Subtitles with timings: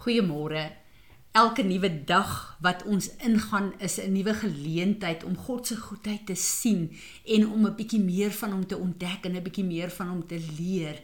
[0.00, 0.70] Goeiemôre.
[1.36, 6.34] Elke nuwe dag wat ons ingaan is 'n nuwe geleentheid om God se goedheid te
[6.34, 10.08] sien en om 'n bietjie meer van hom te ontdek en 'n bietjie meer van
[10.08, 11.02] hom te leer.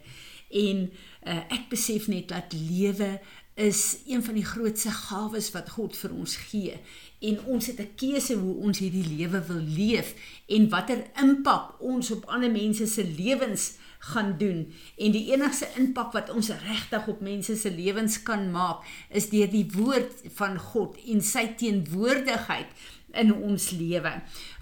[0.49, 0.91] En
[1.27, 3.21] uh, ek besef net dat lewe
[3.53, 6.79] is een van die grootste gawes wat God vir ons gee
[7.19, 10.13] en ons het 'n keuse hoe ons hierdie lewe wil leef
[10.47, 14.65] en watter impak ons op ander mense se lewens gaan doen
[14.97, 19.49] en die enigste impak wat ons regtig op mense se lewens kan maak is deur
[19.51, 22.71] die woord van God en sy teenwoordigheid
[23.17, 24.11] in ons lewe.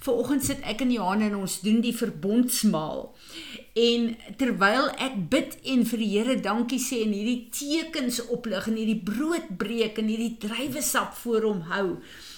[0.06, 3.08] Vanoggend sit ek en Johan en ons doen die verbondsmaal.
[3.76, 8.78] En terwyl ek bid en vir die Here dankie sê en hierdie tekens oplig en
[8.80, 11.88] hierdie brood breek en hierdie druiwesap voor hom hou,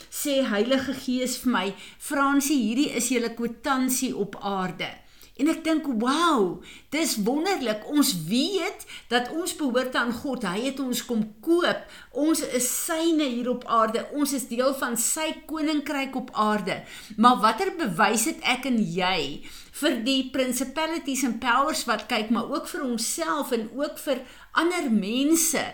[0.09, 1.65] sê Heilige Gees vir my,
[2.01, 4.89] Fransie, hierdie is julle kwitansie op aarde.
[5.37, 7.85] En ek dink, "Wow, dis wonderlik.
[7.89, 10.43] Ons weet dat ons behoort aan God.
[10.43, 11.85] Hy het ons kom koop.
[12.11, 14.07] Ons is syne hier op aarde.
[14.13, 16.83] Ons is deel van sy koninkryk op aarde.
[17.17, 22.49] Maar watter bewys het ek en jy vir die principalities and powers wat kyk, maar
[22.49, 25.65] ook vir onsself en ook vir ander mense?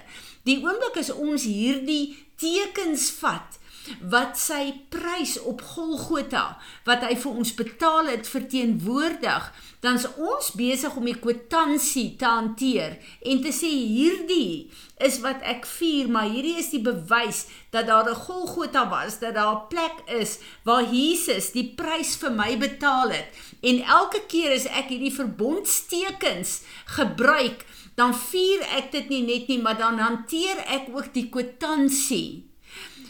[0.43, 3.59] Die oomblik as ons hierdie tekens vat,
[3.99, 9.49] wat sy prys op Golgotha wat hy vir ons betaal het verteenwoordig,
[9.83, 12.95] dan is ons besig om die kwitansie te hanteer
[13.27, 14.71] en te sê hierdie
[15.03, 17.45] is wat ek vier, maar hierdie is die bewys
[17.75, 22.31] dat daar 'n Golgotha was, dat daar 'n plek is waar Jesus die prys vir
[22.31, 23.27] my betaal het.
[23.61, 29.61] En elke keer as ek hierdie verbondstekens gebruik, dan vier ek dit nie net nie,
[29.61, 32.52] maar dan hanteer ek ook die kwitansie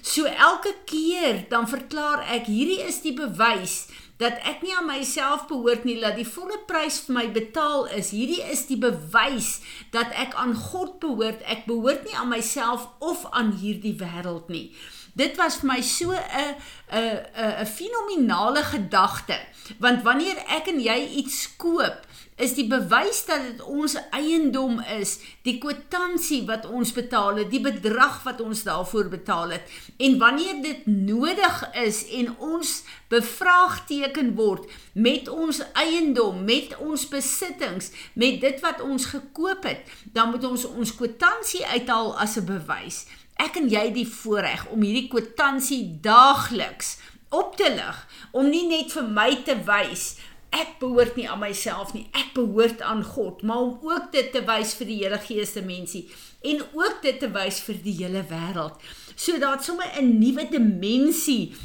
[0.03, 3.85] So elke keer dan verklaar ek hierdie is die bewys
[4.19, 8.11] dat ek nie aan myself behoort nie dat die volle prys vir my betaal is.
[8.11, 9.61] Hierdie is die bewys
[9.95, 11.39] dat ek aan God behoort.
[11.47, 14.67] Ek behoort nie aan myself of aan hierdie wêreld nie.
[15.13, 16.55] Dit was vir my so 'n
[16.91, 19.37] 'n 'n 'n fenominale gedagte
[19.79, 22.03] want wanneer ek en jy iets koop
[22.41, 27.61] is die bewys dat dit ons eiendom is, die kwitansie wat ons betaal het, die
[27.61, 29.69] bedrag wat ons daarvoor betaal het.
[30.01, 32.71] En wanneer dit nodig is en ons
[33.13, 40.33] bevraagteken word met ons eiendom, met ons besittings, met dit wat ons gekoop het, dan
[40.33, 43.05] moet ons ons kwitansie uithaal as 'n bewys.
[43.41, 46.97] Ek en jy die voorreg om hierdie kwitansie daagliks
[47.33, 50.13] op te lig om nie net vir my te wys
[50.53, 52.05] ek behoort nie aan myself nie.
[52.13, 56.05] Ek behoort aan God, maar om ook dit te wys vir die hele geeste mensie
[56.45, 58.77] en ook dit te wys vir die hele wêreld.
[59.15, 61.55] So daar't sommer 'n nuwe dimensie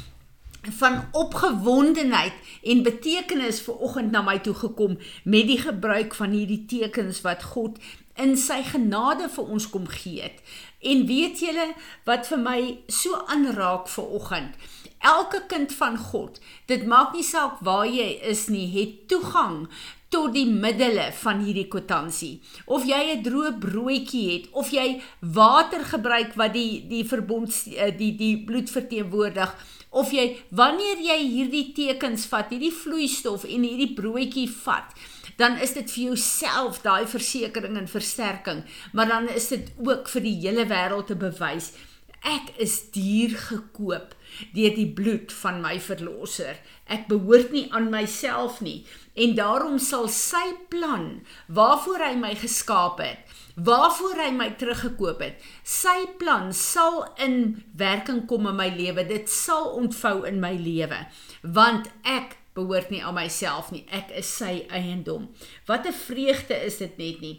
[0.79, 6.65] van opgewondenheid en betekenis vir oggend na my toe gekom met die gebruik van hierdie
[6.65, 7.77] tekens wat God
[8.15, 10.41] in sy genade vir ons kom gee het.
[10.79, 11.73] En weet julle
[12.07, 14.55] wat vir my so aanraak vir oggend?
[14.99, 19.67] Elke kind van God, dit maak nie saak waar jy is nie, het toegang
[20.09, 22.41] tot die middele van hierdie kwitansie.
[22.65, 27.91] Of jy 'n droë broodjie het of jy water gebruik wat die die verbond eh,
[27.97, 29.55] die die bloed verteenwoordig
[29.89, 34.93] of jy wanneer jy hierdie tekens vat, hierdie vloeistof en hierdie broodjie vat,
[35.39, 40.27] dan is dit vir jouself daai versekering en versterking, maar dan is dit ook vir
[40.27, 41.71] die hele wêreld te bewys
[42.25, 44.15] ek is duur gekoop
[44.53, 46.59] deur die bloed van my verlosser.
[46.85, 48.83] Ek behoort nie aan myself nie
[49.19, 53.23] en daarom sal sy plan waarvoor hy my geskaap het,
[53.55, 59.07] waarvoor hy my teruggekoop het, sy plan sal in werking kom in my lewe.
[59.07, 61.05] Dit sal ontvou in my lewe
[61.43, 63.85] want ek behoort nie aan myself nie.
[63.95, 65.29] Ek is sy eiendom.
[65.65, 67.35] Wat 'n vreugde is dit net nie.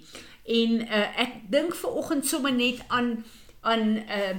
[0.51, 3.25] En uh, ek dink ver oggend sommer net aan
[3.61, 4.37] aan uh,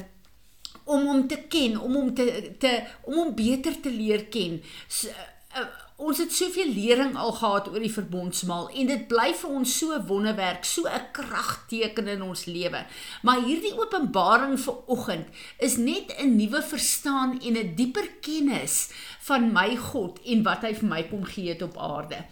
[0.84, 2.72] om hom te ken, om hom te te
[3.06, 4.62] om hom beter te leer ken.
[4.88, 5.14] So,
[5.58, 5.66] uh,
[6.02, 9.98] ons het soveel lering al gehad oor die verbondsmaal en dit bly vir ons so
[10.10, 12.86] wonderwerk, so 'n kragteken in ons lewe.
[13.22, 15.28] Maar hierdie openbaring vir oggend
[15.60, 18.90] is net 'n nuwe verstaan en 'n dieper kennis
[19.20, 22.26] van my God en wat hy vir my kom gee het op aarde.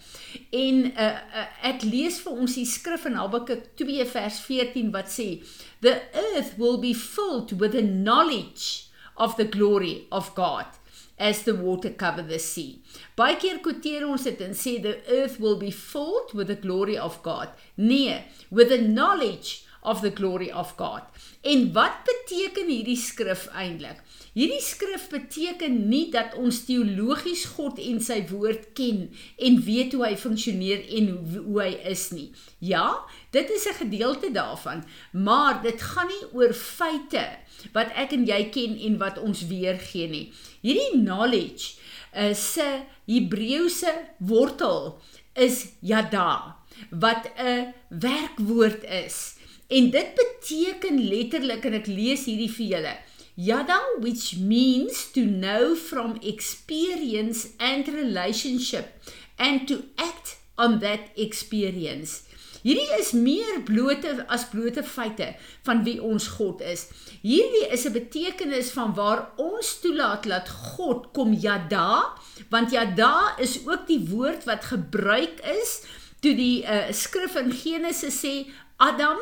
[0.50, 5.08] En uh, uh, ek lees vir ons die skrif in Habakuk 2 vers 14 wat
[5.08, 5.42] sê
[5.80, 10.79] the earth will be filled with the knowledge of the glory of God
[11.20, 12.80] as the water cover the sea.
[13.14, 16.96] Baie keer quoteer ons dit en sê the earth will be filled with the glory
[16.98, 17.52] of God.
[17.76, 21.02] Nee, with the knowledge of the glory of God.
[21.40, 24.02] En wat beteken hierdie skrif eintlik?
[24.32, 29.08] Hierdie skrif beteken nie dat ons teologies God en sy woord ken
[29.42, 32.28] en weet hoe hy funksioneer en hoe, hoe hy is nie.
[32.62, 33.02] Ja,
[33.34, 37.26] dit is 'n gedeelte daarvan, maar dit gaan nie oor feite
[37.72, 40.32] wat ek en jy ken en wat ons weergee nie.
[40.62, 41.80] Hierdie knowledge
[42.12, 45.00] is 'n Hebreëse wortel
[45.34, 46.56] is yada
[46.90, 49.39] wat 'n werkwoord is.
[49.70, 52.96] En dit beteken letterlik en ek lees hierdie vir julle
[53.40, 59.00] Yada, which means to know from experience and relationship
[59.38, 62.26] and to act on that experience.
[62.60, 65.30] Hierdie is meer blote as blote feite
[65.64, 66.90] van wie ons God is.
[67.22, 72.12] Hierdie is 'n betekenis van waar ons toelaat dat God kom yada,
[72.50, 75.86] want yada is ook die woord wat gebruik is
[76.20, 78.34] toe die uh, skrif in Genesis sê
[78.76, 79.18] Adam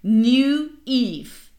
[0.00, 1.50] knew Eve.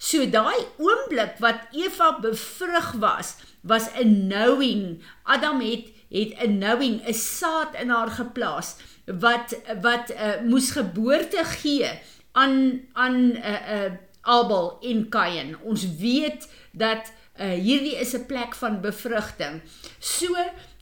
[0.00, 5.02] So daai oomblik wat Eva bevrug was, was 'n knowing.
[5.24, 11.44] Adam het het 'n knowing, 'n saad in haar geplaas wat wat uh, moes geboorte
[11.44, 11.90] gee
[12.32, 15.56] aan aan 'n uh, eh, 'n uh, Abel en Kain.
[15.62, 19.62] Ons weet dat uh, hierdie is 'n plek van bevrugting.
[19.98, 20.34] So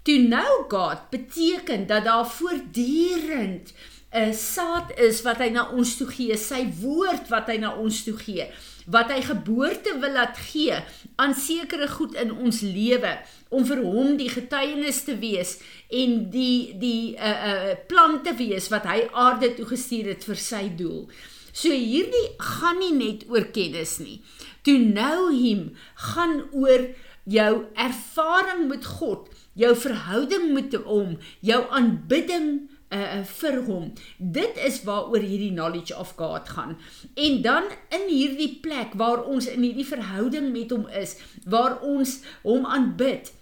[0.08, 3.72] to know God beteken dat daar voortdurend
[4.10, 8.04] 'n saad is wat hy na ons toe gee, sy woord wat hy na ons
[8.04, 8.48] toe gee
[8.88, 10.76] wat hy geboorte wil laat gee
[11.20, 13.10] aan sekere goed in ons lewe
[13.52, 15.58] om vir hom die getuienis te wees
[15.92, 20.24] en die die 'n uh, uh, plan te wees wat hy aarde toe gestuur het
[20.24, 21.08] vir sy doel.
[21.52, 24.20] So hierdie gaan nie net oor kennis nie.
[24.64, 26.88] To know him gaan oor
[27.24, 29.28] jou ervaring met God,
[29.58, 33.88] jou verhouding met hom, jou aanbidding uh, vir hom.
[34.18, 36.76] Dit is waaroor hierdie knowledge of God gaan.
[37.18, 42.20] En dan in hierdie plek waar ons in hierdie verhouding met hom is, waar ons
[42.46, 43.32] hom aanbid,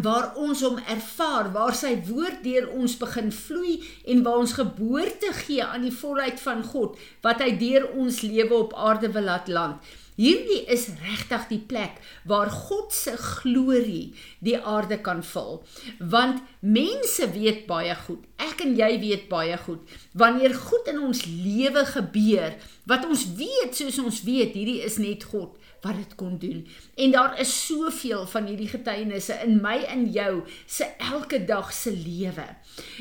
[0.00, 3.74] waar ons hom ervaar, waar sy woord deur ons begin vloei
[4.08, 8.56] en waar ons geboorte gee aan die volheid van God wat hy deur ons lewe
[8.56, 9.92] op aarde wil laat land.
[10.16, 15.60] Hierdie is regtig die plek waar God se glorie die aarde kan vul.
[15.98, 19.84] Want mense weet baie goed, ek en jy weet baie goed,
[20.16, 22.56] wanneer goed in ons lewe gebeur,
[22.88, 26.66] wat ons weet soos ons weet, hierdie is net God wat dit kon doen.
[26.94, 31.90] En daar is soveel van hierdie getuienisse in my en jou se elke dag se
[31.90, 32.46] lewe.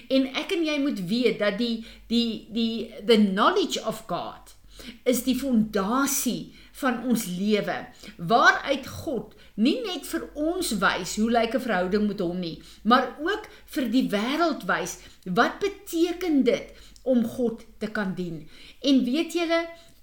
[0.09, 4.57] En ek en jy moet weet dat die die die the knowledge of God
[5.03, 7.77] is die fondasie van ons lewe
[8.17, 13.11] waaruit God nie net vir ons wys hoe lyk 'n verhouding met hom nie maar
[13.21, 16.73] ook vir die wêreld wys wat beteken dit
[17.03, 18.47] om God te kan dien
[18.81, 19.61] en weet julle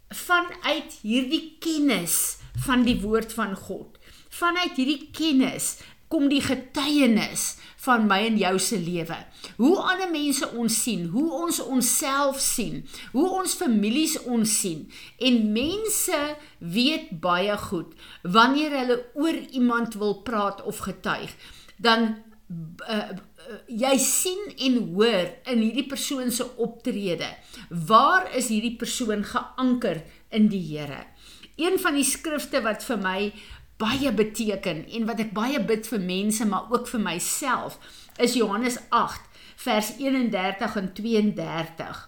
[0.09, 3.99] vanuit hierdie kennis van die woord van God
[4.39, 5.79] vanuit hierdie kennis
[6.09, 9.17] kom die getuienis van my en jou se lewe.
[9.61, 12.81] Hoe ander mense ons sien, hoe ons onsself sien,
[13.13, 14.87] hoe ons families ons sien.
[15.21, 16.21] En mense
[16.59, 17.93] weet baie goed
[18.25, 21.33] wanneer hulle oor iemand wil praat of getuig,
[21.77, 22.11] dan
[22.89, 23.13] uh,
[23.69, 27.29] jy sien en hoor in hierdie persoon se optrede,
[27.69, 30.03] waar is hierdie persoon geanker
[30.35, 31.05] in die Here?
[31.59, 33.21] Een van die skrifte wat vir my
[33.83, 37.79] baie beteken en wat ek baie bid vir mense maar ook vir myself
[38.23, 41.99] is Johannes 8 vers 31 en 32.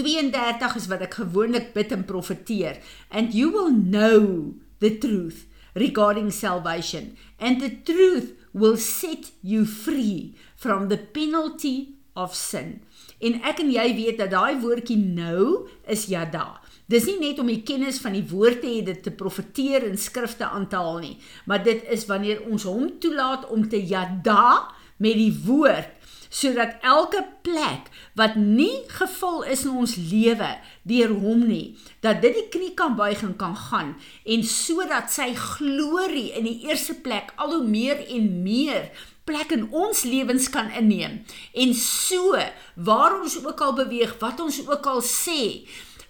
[0.00, 2.80] 32 is wat ek gewoonlik bid en profeteer
[3.12, 5.44] and you will know the truth
[5.76, 12.80] regarding salvation and the truth will set you free from the penalty of sin.
[13.20, 16.58] En ek en jy weet dat daai woordjie nou is yada.
[16.88, 19.98] Dis nie net om die kennis van die woord te hê dit te profeteer en
[20.00, 24.70] skrifte aan te haal nie, maar dit is wanneer ons hom toelaat om te yada
[24.96, 25.94] met die woord
[26.28, 27.86] sodat elke plek
[28.20, 30.50] wat nie gevul is in ons lewe
[30.88, 33.94] deur hom nie dat dit die knie kan buig en kan gaan
[34.28, 38.90] en sodat sy glorie in die eerste plek al hoe meer en meer
[39.28, 41.18] plek in ons lewens kan inneem.
[41.52, 42.38] En so
[42.74, 45.68] waar ons ook al beweeg wat ons ook al sê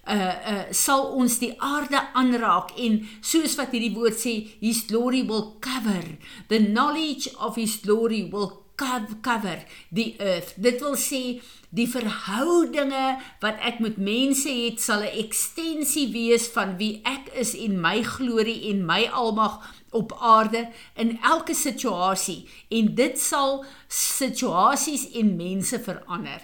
[0.09, 5.23] uh uh sal ons die aarde aanraak en soos wat hierdie woord sê his glory
[5.29, 6.17] will cover.
[6.49, 9.59] The knowledge of his glory will cover
[9.93, 10.55] the earth.
[10.57, 11.41] Dit wil sê
[11.75, 17.53] die verhoudinge wat ek met mense het sal 'n ekstensie wees van wie ek is
[17.55, 19.61] en my glorie en my almag
[19.91, 22.49] op aarde in elke situasie.
[22.71, 26.41] En dit sal situasies en mense verander.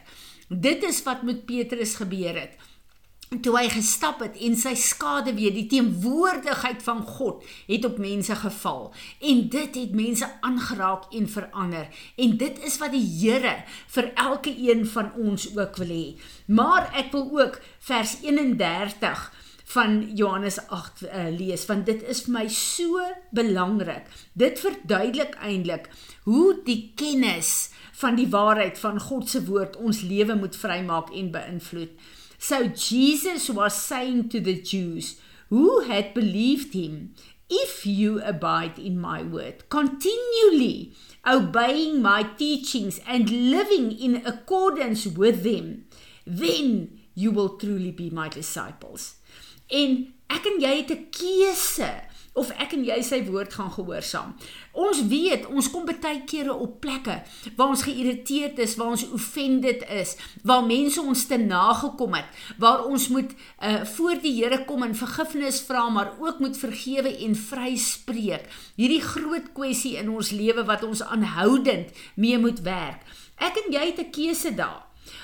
[0.48, 2.58] Dit is wat met Petrus gebeur het
[3.42, 8.36] toe hy gestap het en sy skade weer die teenwoordigheid van God het op mense
[8.36, 8.90] geval.
[9.20, 11.88] En dit het mense aangeraak en verander.
[12.16, 13.56] En dit is wat die Here
[13.94, 16.06] vir elke een van ons ook wil hê.
[16.46, 19.30] Maar ek wil ook vers 31
[19.74, 23.00] van Johannes 8 uh, eh, lees want dit is vir my so
[23.32, 24.10] belangrik.
[24.32, 25.88] Dit verduidelik eintlik
[26.28, 31.32] hoe die kennis van die waarheid van God se woord ons lewe moet vrymaak en
[31.32, 32.12] beïnvloed
[32.46, 37.14] So Jesus was saying to the Jews who had believed him,
[37.48, 40.92] If you abide in my word, continually
[41.26, 45.86] obeying my teachings and living in accordance with them,
[46.26, 49.14] then you will truly be my disciples.
[49.72, 51.92] En ek en jy het 'n keuse
[52.34, 54.32] of ek en jy sy woord gaan gehoorsaam.
[54.74, 57.20] Ons weet, ons kom baie kere op plekke
[57.56, 62.26] waar ons geïrriteerd is, waar ons offended is, waar mense ons te nagekom het,
[62.58, 63.30] waar ons moet
[63.62, 68.48] uh voor die Here kom en vergifnis vra, maar ook moet vergewe en vryspreek.
[68.76, 73.04] Hierdie groot kwessie in ons lewe wat ons aanhoudend mee moet werk.
[73.38, 74.82] Ek en jy het 'n keuse daar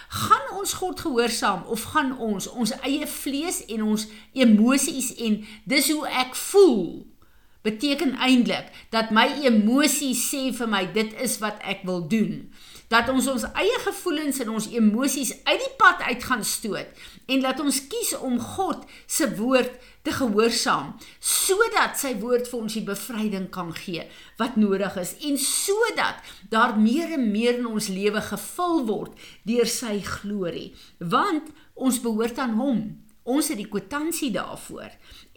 [0.09, 5.93] gaan ons God gehoorsaam of gaan ons ons eie vlees en ons emosies en dis
[5.93, 7.07] hoe ek voel
[7.67, 12.49] beteken eintlik dat my emosies sê vir my dit is wat ek wil doen
[12.91, 17.45] dat ons ons eie gevoelens en ons emosies uit die pad uit gaan stoot en
[17.45, 22.87] laat ons kies om God se woord te gehoorsaam sodat sy woord vir ons die
[22.87, 24.07] bevryding kan gee
[24.41, 29.69] wat nodig is en sodat daar meer en meer in ons lewe gevul word deur
[29.69, 30.73] sy glorie.
[30.99, 32.83] Want ons behoort aan hom.
[33.31, 34.91] Ons het die kwitansie daarvoor.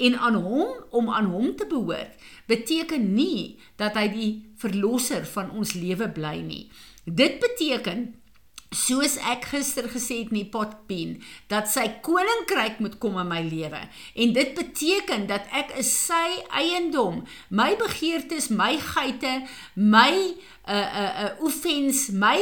[0.08, 2.16] En aan hom om aan hom te behoort
[2.50, 6.66] beteken nie dat hy die verlosser van ons lewe bly nie
[7.04, 8.12] dit beteken
[8.74, 11.16] soos ek gister gesê het in die potpien
[11.52, 13.82] dat sy koninkryk moet kom in my lewe.
[14.18, 17.22] En dit beteken dat ek is sy eiendom.
[17.50, 19.44] My begeertes my geite
[19.76, 20.14] my
[20.66, 22.40] uh uh uh offense my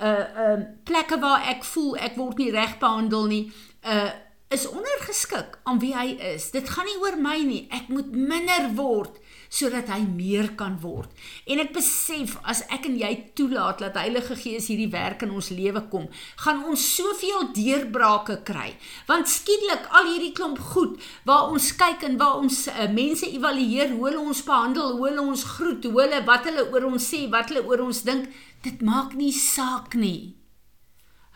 [0.00, 3.46] uh uh plekke waar ek voel ek word nie reg behandel nie
[3.84, 4.10] uh
[4.50, 6.48] is ondergeskik aan wie hy is.
[6.50, 7.60] Dit gaan nie oor my nie.
[7.70, 9.19] Ek moet minder word
[9.50, 11.10] sodat hy meer kan word.
[11.50, 15.50] En ek besef as ek en jy toelaat dat Heilige Gees hierdie werk in ons
[15.50, 16.06] lewe kom,
[16.44, 18.70] gaan ons soveel deurbrake kry.
[19.10, 23.96] Want skielik al hierdie klomp goed waar ons kyk en waar ons uh, mense evalueer
[23.96, 27.26] hoe hulle ons behandel, hoe hulle ons groet, hoe hulle wat hulle oor ons sê,
[27.32, 28.30] wat hulle oor ons dink,
[28.62, 30.36] dit maak nie saak nie.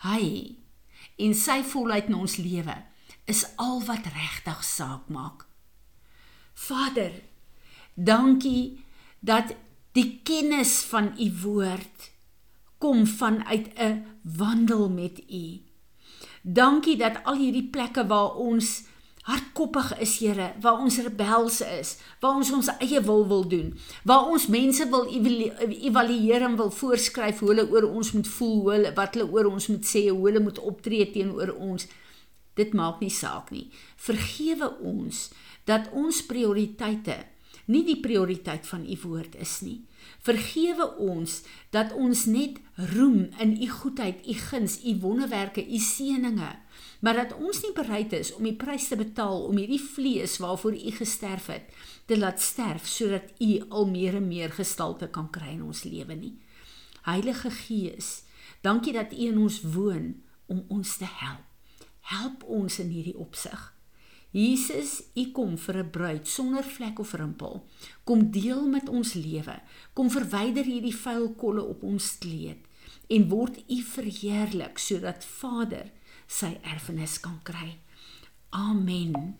[0.07, 0.55] Hy
[1.19, 2.75] in sy volheid in ons lewe
[3.31, 5.47] is al wat regtig saak maak.
[6.55, 7.11] Vader,
[7.95, 8.83] Dankie
[9.19, 9.55] dat
[9.95, 12.11] die kennis van u woord
[12.77, 15.61] kom vanuit 'n wandel met u.
[16.41, 18.83] Dankie dat al hierdie plekke waar ons
[19.21, 23.73] hardkoppig is, Here, waar ons rebels is, waar ons ons eie wil wil doen,
[24.03, 25.07] waar ons mense wil
[25.69, 29.45] evalueer en wil voorskryf hoe hulle oor ons moet voel, hoe hulle wat hulle oor
[29.45, 31.87] ons moet sê, hoe hulle moet optree teenoor ons.
[32.53, 33.71] Dit maak nie saak nie.
[33.95, 35.31] Vergewe ons
[35.63, 37.17] dat ons prioriteite
[37.71, 39.81] nie die prioriteit van u woord is nie.
[40.25, 41.41] Vergewe ons
[41.73, 42.59] dat ons net
[42.93, 46.51] roem in u goedheid, u guns, u wonderwerke, u seëninge,
[47.01, 50.77] maar dat ons nie bereid is om die prys te betaal om hierdie vlees waarvoor
[50.77, 51.69] u gesterf het,
[52.05, 56.15] te laat sterf sodat u al meer en meer gestalte kan kry in ons lewe
[56.15, 56.35] nie.
[57.05, 58.23] Heilige Gees,
[58.61, 61.45] dankie dat u in ons woon om ons te help.
[62.05, 63.74] Help ons in hierdie opsig.
[64.35, 67.63] Jesus, U kom vir 'n bruid sonder vlek of rimpel.
[68.03, 69.61] Kom deel met ons lewe.
[69.93, 72.59] Kom verwyder hierdie vuil kolle op ons kleed
[73.07, 75.91] en word U verheerlik sodat Vader
[76.27, 77.77] sy erfenis kan kry.
[78.49, 79.37] Amen.